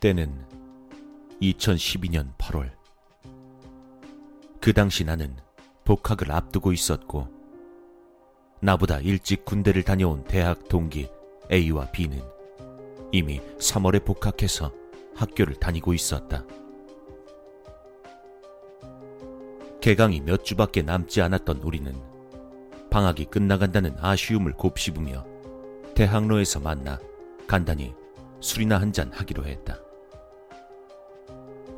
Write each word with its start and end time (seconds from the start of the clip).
때는 0.00 0.46
2012년 1.42 2.32
8월. 2.38 2.70
그 4.60 4.72
당시 4.72 5.04
나는 5.04 5.36
복학을 5.84 6.30
앞두고 6.30 6.72
있었고, 6.72 7.26
나보다 8.60 9.00
일찍 9.00 9.44
군대를 9.44 9.82
다녀온 9.82 10.22
대학 10.24 10.68
동기 10.68 11.08
A와 11.50 11.90
B는 11.90 12.22
이미 13.10 13.40
3월에 13.58 14.04
복학해서 14.04 14.72
학교를 15.16 15.56
다니고 15.56 15.94
있었다. 15.94 16.44
개강이 19.80 20.20
몇 20.20 20.44
주밖에 20.44 20.82
남지 20.82 21.22
않았던 21.22 21.58
우리는 21.58 21.92
방학이 22.90 23.26
끝나간다는 23.26 23.96
아쉬움을 23.98 24.52
곱씹으며 24.52 25.24
대학로에서 25.94 26.60
만나 26.60 27.00
간단히 27.48 27.94
술이나 28.40 28.80
한 28.80 28.92
잔 28.92 29.10
하기로 29.12 29.44
했다. 29.44 29.87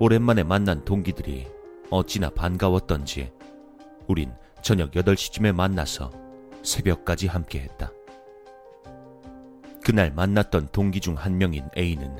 오랜만에 0.01 0.43
만난 0.43 0.83
동기들이 0.85 1.47
어찌나 1.91 2.31
반가웠던지 2.31 3.31
우린 4.07 4.33
저녁 4.63 4.93
8시쯤에 4.93 5.53
만나서 5.53 6.11
새벽까지 6.63 7.27
함께 7.27 7.61
했다. 7.61 7.93
그날 9.85 10.11
만났던 10.11 10.69
동기 10.73 11.01
중 11.01 11.17
한 11.17 11.37
명인 11.37 11.69
A는 11.77 12.17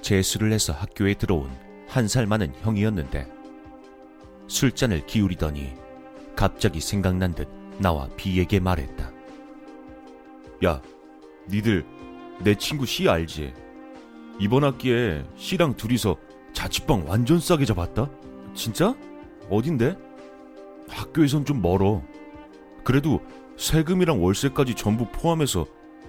재수를 0.00 0.52
해서 0.52 0.72
학교에 0.72 1.14
들어온 1.14 1.50
한 1.88 2.06
살 2.06 2.26
많은 2.26 2.52
형이었는데 2.62 3.26
술잔을 4.46 5.06
기울이더니 5.06 5.74
갑자기 6.36 6.80
생각난 6.80 7.34
듯 7.34 7.48
나와 7.78 8.08
B에게 8.16 8.60
말했다. 8.60 9.10
야, 10.64 10.80
니들 11.50 11.84
내 12.44 12.54
친구 12.54 12.86
C 12.86 13.08
알지? 13.08 13.52
이번 14.38 14.62
학기에 14.62 15.24
C랑 15.36 15.74
둘이서 15.74 16.16
자취방 16.58 17.04
완전 17.06 17.38
싸게 17.38 17.64
잡았다? 17.66 18.10
진짜? 18.52 18.92
어딘데? 19.48 19.96
학교에선 20.88 21.44
좀 21.44 21.62
멀어. 21.62 22.02
그래도 22.82 23.20
세금이랑 23.56 24.20
월세까지 24.24 24.74
전부 24.74 25.06
포함해서 25.12 25.66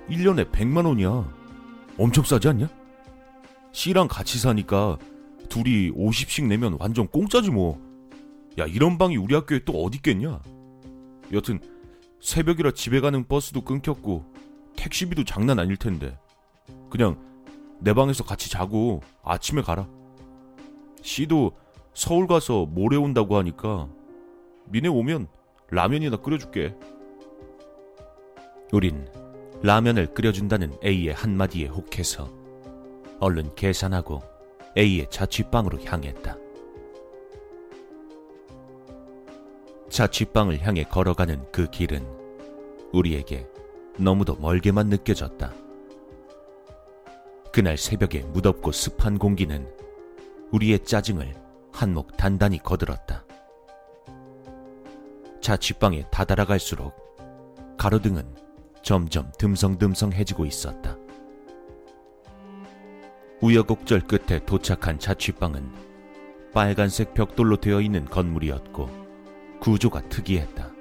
1년에 0.10 0.52
100만 0.52 0.88
원이야. 0.88 1.32
엄청 2.00 2.24
싸지 2.24 2.48
않냐? 2.48 2.68
C랑 3.74 4.08
같이 4.08 4.40
사니까 4.40 4.98
둘이 5.50 5.92
50씩 5.92 6.48
내면 6.48 6.78
완전 6.80 7.06
공짜지 7.06 7.52
뭐. 7.52 7.80
야, 8.58 8.66
이런 8.66 8.98
방이 8.98 9.18
우리 9.18 9.36
학교에 9.36 9.60
또 9.66 9.84
어디 9.84 9.98
있겠냐? 9.98 10.42
여튼 11.32 11.60
새벽이라 12.22 12.72
집에 12.72 13.02
가는 13.02 13.24
버스도 13.24 13.62
끊겼고 13.62 14.26
택시비도 14.78 15.26
장난 15.26 15.60
아닐 15.60 15.78
텐데. 15.78 16.18
그냥 16.90 17.20
내 17.80 17.94
방에서 17.94 18.24
같이 18.24 18.50
자고 18.50 19.02
아침에 19.24 19.62
가라. 19.62 19.88
C도 21.02 21.52
서울 21.94 22.28
가서 22.28 22.66
모레 22.66 22.98
온다고 22.98 23.38
하니까 23.38 23.90
미네 24.66 24.88
오면 24.88 25.28
라면이나 25.70 26.18
끓여줄게. 26.18 26.76
우린 28.72 29.08
라면을 29.62 30.14
끓여준다는 30.14 30.78
A의 30.84 31.14
한마디에 31.14 31.68
혹해서 31.68 32.30
얼른 33.20 33.56
계산하고 33.56 34.22
A의 34.78 35.08
자취방으로 35.10 35.80
향했다. 35.84 36.38
자취방을 39.90 40.62
향해 40.62 40.84
걸어가는 40.84 41.52
그 41.52 41.70
길은 41.70 42.06
우리에게 42.94 43.48
너무도 43.98 44.36
멀게만 44.36 44.88
느껴졌다. 44.88 45.52
그날 47.52 47.78
새벽에 47.78 48.20
무덥고 48.20 48.72
습한 48.72 49.18
공기는 49.18 49.68
우리의 50.52 50.84
짜증을 50.84 51.34
한몫 51.72 52.18
단단히 52.18 52.58
거들었다. 52.58 53.24
자취방에 55.42 56.06
다다라갈수록 56.12 56.94
가로등은 57.78 58.24
점점 58.82 59.32
듬성듬성해지고 59.38 60.46
있었다. 60.46 60.98
우여곡절 63.42 64.02
끝에 64.02 64.40
도착한 64.46 65.00
자취방은 65.00 65.72
빨간색 66.54 67.14
벽돌로 67.14 67.58
되어 67.58 67.80
있는 67.80 68.06
건물이었고 68.06 68.90
구조가 69.62 70.10
특이했다. 70.10 70.72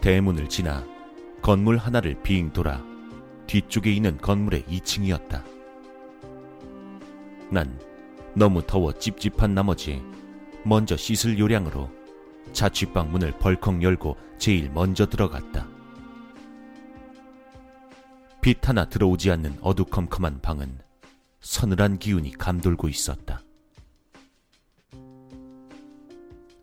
대문을 0.00 0.48
지나 0.48 0.84
건물 1.40 1.78
하나를 1.78 2.22
빙 2.22 2.52
돌아 2.52 2.84
뒤쪽에 3.46 3.92
있는 3.92 4.18
건물의 4.18 4.62
2층이었다. 4.64 5.51
난 7.52 7.78
너무 8.34 8.66
더워 8.66 8.94
찝찝한 8.98 9.54
나머지 9.54 10.02
먼저 10.64 10.96
씻을 10.96 11.38
요량으로 11.38 11.90
자취방 12.54 13.12
문을 13.12 13.32
벌컥 13.38 13.82
열고 13.82 14.16
제일 14.38 14.70
먼저 14.70 15.06
들어갔다. 15.06 15.68
빛 18.40 18.66
하나 18.66 18.88
들어오지 18.88 19.30
않는 19.30 19.58
어두컴컴한 19.60 20.40
방은 20.40 20.78
서늘한 21.40 21.98
기운이 21.98 22.32
감돌고 22.32 22.88
있었다. 22.88 23.42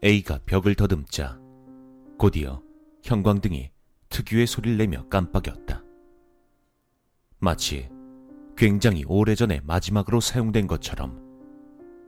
A가 0.04 0.40
벽을 0.46 0.74
더듬자 0.74 1.40
곧이어 2.18 2.64
형광등이 3.04 3.70
특유의 4.10 4.48
소리를 4.48 4.78
내며 4.78 5.08
깜빡였다. 5.08 5.84
마치 7.38 7.90
굉장히 8.60 9.06
오래전에 9.08 9.62
마지막으로 9.64 10.20
사용된 10.20 10.68
것처럼 10.68 11.18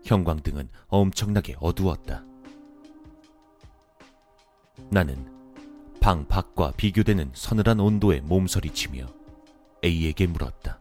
형광등은 0.04 0.68
엄청나게 0.90 1.56
어두웠다. 1.62 2.26
나는 4.90 5.16
방 6.02 6.28
밖과 6.28 6.74
비교되는 6.76 7.32
서늘한 7.34 7.80
온도에 7.80 8.20
몸서리치며 8.20 9.06
A에게 9.82 10.28
물었다. 10.28 10.78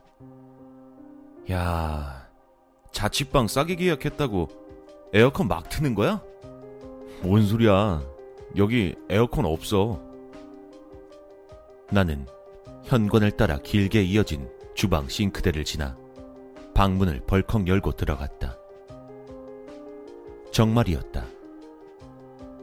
야, 1.52 2.28
자취방 2.90 3.46
싸게 3.46 3.76
계약했다고 3.76 4.48
에어컨 5.12 5.46
막 5.46 5.68
트는 5.68 5.94
거야? 5.94 6.20
뭔 7.22 7.46
소리야. 7.46 8.02
여기 8.56 8.96
에어컨 9.08 9.44
없어. 9.44 10.02
나는 11.92 12.26
현관을 12.86 13.30
따라 13.30 13.58
길게 13.58 14.02
이어진 14.02 14.48
주방 14.80 15.06
싱크대를 15.10 15.62
지나 15.66 15.94
방문을 16.72 17.20
벌컥 17.26 17.68
열고 17.68 17.92
들어갔다. 17.96 18.56
정말이었다. 20.52 21.26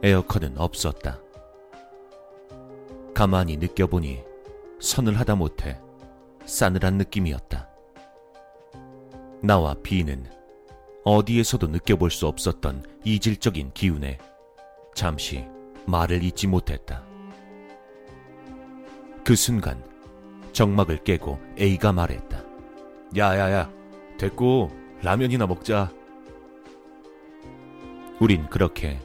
에어컨은 0.02 0.58
없었다. 0.58 1.20
가만히 3.14 3.56
느껴보니 3.56 4.24
서늘하다 4.80 5.36
못해 5.36 5.80
싸늘한 6.44 6.98
느낌이었다. 6.98 7.68
나와 9.40 9.76
비는 9.80 10.26
어디에서도 11.04 11.68
느껴볼 11.68 12.10
수 12.10 12.26
없었던 12.26 12.84
이질적인 13.04 13.70
기운에 13.74 14.18
잠시 14.92 15.46
말을 15.86 16.24
잇지 16.24 16.48
못했다. 16.48 17.04
그 19.22 19.36
순간 19.36 19.80
정막을 20.58 21.04
깨고 21.04 21.38
A가 21.56 21.92
말했다. 21.92 22.42
야야야, 23.16 23.70
됐고 24.18 24.72
라면이나 25.02 25.46
먹자. 25.46 25.92
우린 28.18 28.44
그렇게 28.48 28.98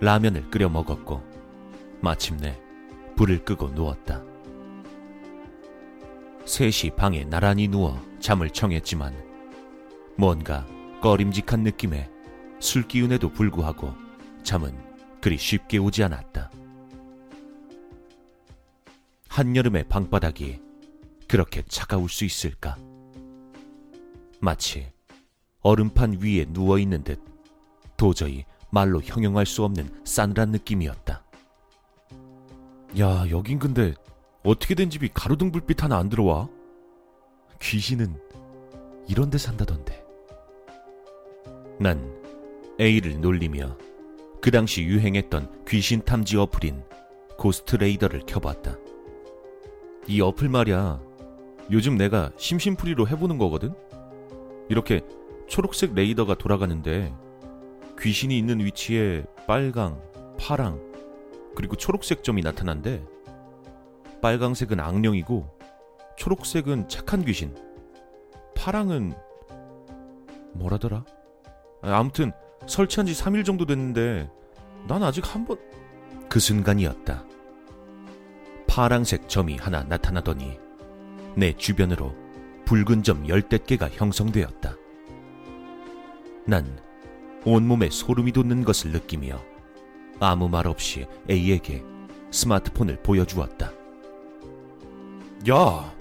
라면을 0.00 0.50
끓여 0.50 0.68
먹었고 0.68 1.22
마침내 2.00 2.60
불을 3.14 3.44
끄고 3.44 3.68
누웠다. 3.68 4.24
셋이 6.44 6.96
방에 6.96 7.22
나란히 7.22 7.68
누워 7.68 7.96
잠을 8.18 8.50
청했지만 8.50 9.14
뭔가 10.16 10.66
꺼림직한 11.00 11.60
느낌에 11.60 12.10
술 12.58 12.88
기운에도 12.88 13.28
불구하고 13.28 13.94
잠은 14.42 14.76
그리 15.20 15.38
쉽게 15.38 15.78
오지 15.78 16.02
않았다. 16.02 16.50
한여름의 19.28 19.84
방바닥이 19.84 20.66
그렇게 21.28 21.62
차가울 21.68 22.08
수 22.08 22.24
있을까? 22.24 22.76
마치 24.40 24.90
얼음판 25.60 26.20
위에 26.22 26.46
누워 26.46 26.78
있는 26.78 27.04
듯 27.04 27.22
도저히 27.98 28.44
말로 28.70 29.02
형용할 29.02 29.44
수 29.44 29.62
없는 29.64 30.02
싸늘한 30.04 30.50
느낌이었다. 30.52 31.22
야, 32.98 33.30
여긴 33.30 33.58
근데 33.58 33.94
어떻게 34.42 34.74
된 34.74 34.88
집이 34.88 35.10
가로등 35.12 35.52
불빛 35.52 35.82
하나 35.82 35.98
안 35.98 36.08
들어와? 36.08 36.48
귀신은 37.60 38.18
이런 39.06 39.28
데 39.28 39.36
산다던데. 39.36 40.02
난 41.78 42.00
A를 42.80 43.20
놀리며 43.20 43.76
그 44.40 44.50
당시 44.50 44.82
유행했던 44.84 45.64
귀신 45.66 46.02
탐지 46.04 46.36
어플인 46.36 46.82
고스트 47.36 47.76
레이더를 47.76 48.24
켜봤다. 48.26 48.76
이 50.06 50.20
어플 50.20 50.48
말이야. 50.48 51.07
요즘 51.70 51.96
내가 51.96 52.30
심심풀이로 52.36 53.08
해보는 53.08 53.38
거거든? 53.38 53.74
이렇게 54.68 55.02
초록색 55.48 55.94
레이더가 55.94 56.34
돌아가는데 56.34 57.14
귀신이 57.98 58.38
있는 58.38 58.60
위치에 58.60 59.24
빨강, 59.46 60.00
파랑, 60.38 60.80
그리고 61.54 61.76
초록색 61.76 62.22
점이 62.22 62.42
나타난데 62.42 63.04
빨강색은 64.22 64.80
악령이고 64.80 65.58
초록색은 66.16 66.88
착한 66.88 67.24
귀신, 67.24 67.54
파랑은 68.54 69.14
뭐라더라? 70.52 71.04
아, 71.82 71.98
아무튼 71.98 72.32
설치한 72.66 73.06
지 73.06 73.12
3일 73.12 73.44
정도 73.44 73.66
됐는데 73.66 74.30
난 74.86 75.02
아직 75.02 75.34
한 75.34 75.44
번... 75.44 75.58
그 76.28 76.40
순간이었다. 76.40 77.24
파랑색 78.66 79.28
점이 79.28 79.56
하나 79.56 79.82
나타나더니 79.82 80.58
내 81.36 81.52
주변으로 81.52 82.14
붉은 82.64 83.02
점 83.02 83.26
열댓 83.28 83.66
개가 83.66 83.88
형성되었다. 83.90 84.74
난 86.46 86.78
온몸에 87.44 87.88
소름이 87.90 88.32
돋는 88.32 88.64
것을 88.64 88.92
느끼며 88.92 89.40
아무 90.20 90.48
말 90.48 90.66
없이 90.66 91.06
A에게 91.30 91.82
스마트폰을 92.30 93.02
보여주었다. 93.02 93.72
야, 95.50 95.94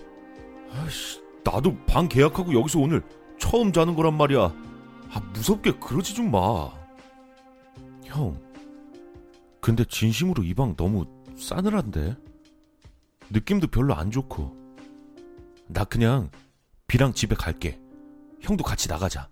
아이씨, 0.73 1.21
나도 1.43 1.77
방 1.85 2.09
계약하고 2.09 2.53
여기서 2.53 2.79
오늘 2.79 3.01
처음 3.37 3.71
자는 3.71 3.95
거란 3.95 4.15
말이야. 4.17 4.39
아, 5.11 5.19
무섭게 5.33 5.73
그러지 5.73 6.15
좀 6.15 6.31
마. 6.31 6.69
형, 8.03 8.37
근데 9.61 9.83
진심으로 9.85 10.43
이 10.43 10.53
방 10.53 10.75
너무 10.75 11.05
싸늘한데? 11.37 12.15
느낌도 13.29 13.67
별로 13.67 13.93
안 13.93 14.09
좋고. 14.11 14.55
나 15.67 15.83
그냥 15.83 16.29
비랑 16.87 17.13
집에 17.13 17.35
갈게. 17.35 17.79
형도 18.41 18.63
같이 18.63 18.87
나가자. 18.87 19.29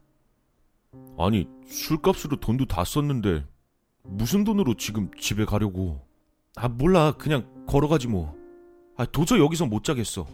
아니, 1.17 1.47
술값으로 1.67 2.39
돈도 2.39 2.65
다 2.65 2.83
썼는데, 2.83 3.45
무슨 4.03 4.43
돈으로 4.43 4.75
지금 4.75 5.09
집에 5.19 5.45
가려고. 5.45 6.05
아, 6.55 6.67
몰라. 6.67 7.13
그냥 7.17 7.65
걸어가지 7.65 8.07
뭐. 8.07 8.35
아, 8.97 9.05
도저히 9.05 9.39
여기서 9.39 9.65
못 9.65 9.83
자겠어. 9.83 10.25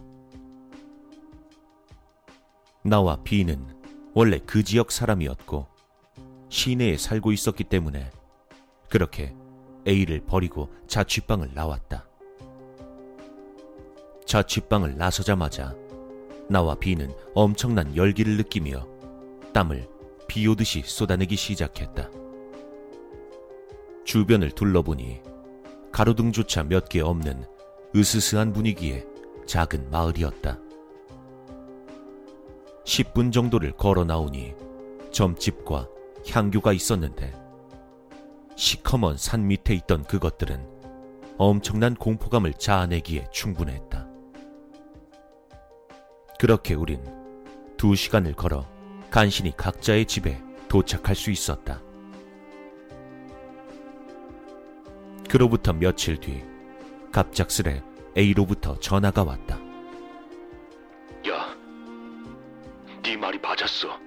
나와 2.84 3.16
B는 3.24 3.64
원래 4.14 4.40
그 4.40 4.64
지역 4.64 4.92
사람이었고 4.92 5.68
시내에 6.50 6.98
살고 6.98 7.32
있었기 7.32 7.66
때문에 7.66 8.10
그렇게 8.90 9.36
A를 9.88 10.26
버리고 10.26 10.70
자취방을 10.88 11.52
나왔다. 11.54 12.08
자취방을 14.26 14.98
나서자마자 14.98 15.76
나와 16.52 16.76
B는 16.76 17.14
엄청난 17.34 17.96
열기를 17.96 18.38
느끼며 18.38 18.86
땀을 19.54 19.88
비 20.28 20.48
오듯이 20.48 20.84
쏟아내기 20.86 21.36
시작했다. 21.36 22.10
주변을 24.06 24.52
둘러보니 24.52 25.22
가로등조차 25.92 26.64
몇 26.64 26.88
개 26.90 27.02
없는 27.02 27.46
으스스한 27.96 28.54
분위기의 28.54 29.06
작은 29.46 29.90
마을이었다. 29.90 30.60
10분 32.86 33.32
정도를 33.32 33.72
걸어 33.74 34.04
나오니 34.04 34.54
점집과 35.12 35.88
향교가 36.30 36.74
있었는데 36.74 37.34
시커먼 38.56 39.18
산 39.18 39.48
밑에 39.48 39.74
있던 39.76 40.04
그것들은 40.04 40.68
엄청난 41.38 41.96
공포감을 41.96 42.54
자아내기에 42.54 43.30
충분했다. 43.32 44.11
그렇게 46.42 46.74
우린 46.74 47.00
두 47.78 47.94
시간을 47.94 48.34
걸어 48.34 48.68
간신히 49.12 49.56
각자의 49.56 50.08
집에 50.08 50.42
도착할 50.68 51.16
수 51.16 51.30
있었다. 51.30 51.80
그로부터 55.30 55.72
며칠 55.72 56.20
뒤 56.20 56.44
갑작스레 57.12 57.84
A로부터 58.18 58.76
전화가 58.80 59.24
왔다. 59.24 59.60
야, 61.30 61.56
네 63.04 63.16
말이 63.16 63.38
맞았어. 63.38 64.00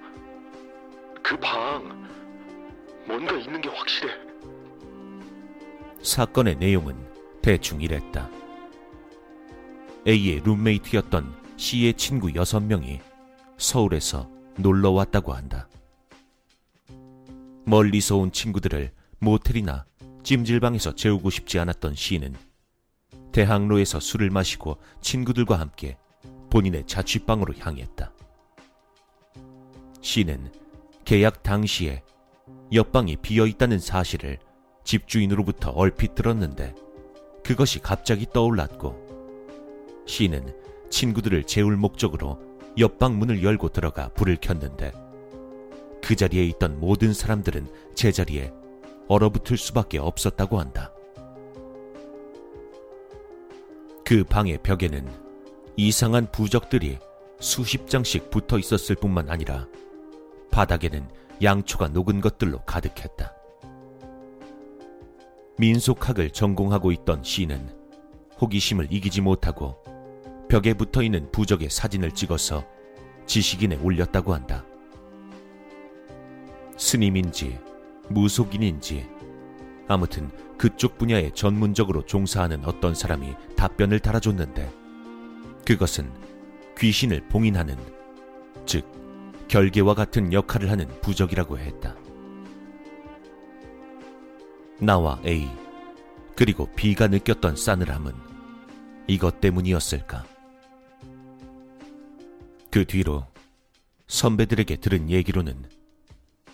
그 1.23 1.39
방 1.39 2.05
뭔가 3.07 3.33
있는 3.37 3.61
게 3.61 3.69
확실해. 3.69 4.13
사건의 6.01 6.57
내용은 6.57 6.97
대충 7.41 7.79
이랬다. 7.81 8.29
A의 10.05 10.41
룸메이트였던 10.43 11.44
C의 11.57 11.93
친구 11.93 12.27
6명이 12.27 12.99
서울에서 13.57 14.29
놀러 14.57 14.91
왔다고 14.91 15.33
한다. 15.33 15.69
멀리서 17.65 18.17
온 18.17 18.31
친구들을 18.31 18.91
모텔이나 19.19 19.85
찜질방에서 20.23 20.95
재우고 20.95 21.29
싶지 21.29 21.57
않았던 21.59 21.95
C는 21.95 22.35
대학로에서 23.31 23.99
술을 23.99 24.29
마시고 24.29 24.77
친구들과 25.01 25.59
함께 25.59 25.97
본인의 26.49 26.87
자취방으로 26.87 27.53
향했다. 27.57 28.11
C는 30.01 30.51
계약 31.05 31.41
당시에 31.41 32.03
옆방이 32.73 33.17
비어 33.17 33.45
있다는 33.47 33.79
사실을 33.79 34.39
집주인으로부터 34.83 35.71
얼핏 35.71 36.15
들었는데 36.15 36.75
그것이 37.43 37.79
갑자기 37.79 38.25
떠올랐고 38.31 40.03
C는 40.05 40.53
친구들을 40.89 41.43
재울 41.43 41.77
목적으로 41.77 42.39
옆방 42.77 43.17
문을 43.17 43.43
열고 43.43 43.69
들어가 43.69 44.09
불을 44.09 44.37
켰는데 44.41 44.91
그 46.01 46.15
자리에 46.15 46.43
있던 46.45 46.79
모든 46.79 47.13
사람들은 47.13 47.67
제자리에 47.95 48.53
얼어붙을 49.07 49.57
수밖에 49.57 49.97
없었다고 49.97 50.59
한다. 50.59 50.91
그 54.03 54.23
방의 54.23 54.59
벽에는 54.61 55.07
이상한 55.77 56.29
부적들이 56.31 56.99
수십 57.39 57.89
장씩 57.89 58.29
붙어 58.29 58.59
있었을 58.59 58.95
뿐만 58.95 59.29
아니라 59.29 59.67
바닥에는 60.51 61.09
양초가 61.41 61.89
녹은 61.89 62.21
것들로 62.21 62.59
가득했다. 62.65 63.33
민속학을 65.57 66.31
전공하고 66.31 66.91
있던 66.91 67.23
C는 67.23 67.69
호기심을 68.39 68.87
이기지 68.91 69.21
못하고 69.21 69.83
벽에 70.47 70.73
붙어 70.73 71.01
있는 71.01 71.31
부적의 71.31 71.69
사진을 71.69 72.11
찍어서 72.11 72.65
지식인에 73.25 73.77
올렸다고 73.77 74.33
한다. 74.33 74.65
스님인지 76.77 77.59
무속인인지 78.09 79.07
아무튼 79.87 80.29
그쪽 80.57 80.97
분야에 80.97 81.31
전문적으로 81.33 82.05
종사하는 82.05 82.63
어떤 82.65 82.95
사람이 82.95 83.35
답변을 83.55 83.99
달아줬는데 83.99 84.71
그것은 85.65 86.11
귀신을 86.77 87.21
봉인하는 87.29 87.75
즉 88.65 88.85
결계와 89.47 89.93
같은 89.93 90.33
역할을 90.33 90.69
하는 90.69 90.87
부적이라고 91.01 91.57
했다. 91.57 91.95
나와 94.79 95.19
A 95.25 95.49
그리고 96.35 96.67
B가 96.75 97.07
느꼈던 97.07 97.55
싸늘함은 97.55 98.13
이것 99.07 99.39
때문이었을까? 99.39 100.34
그 102.75 102.83
뒤로 102.83 103.25
선배들에게 104.07 104.75
들은 104.75 105.09
얘기로는 105.09 105.63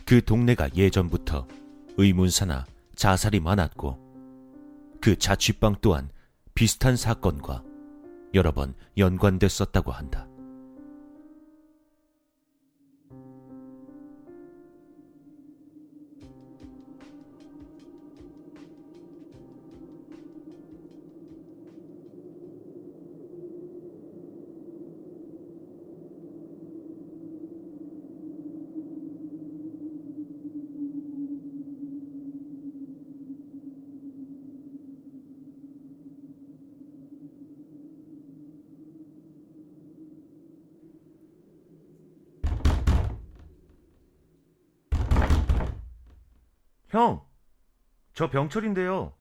그 0.05 0.23
동네가 0.23 0.75
예전부터 0.75 1.47
의문사나 1.97 2.67
자살이 2.93 3.39
많았고 3.39 3.97
그 5.01 5.17
자취방 5.17 5.77
또한 5.81 6.11
비슷한 6.53 6.95
사건과 6.95 7.63
여러 8.35 8.51
번 8.51 8.75
연관됐었다고 8.99 9.91
한다. 9.91 10.27
형, 46.91 47.21
저 48.13 48.29
병철인데요. 48.29 49.09